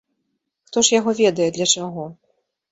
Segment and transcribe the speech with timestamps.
[0.69, 2.11] Хто ж яго ведае, для чаго.